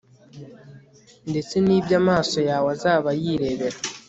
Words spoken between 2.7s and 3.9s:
azaba yirebera